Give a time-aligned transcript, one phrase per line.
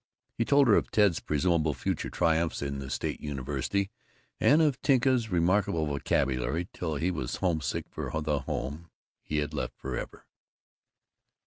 [0.33, 3.91] He told her of Ted's presumable future triumphs in the State University
[4.39, 8.89] and of Tinka's remarkable vocabulary till he was homesick for the home
[9.21, 10.25] he had left forever.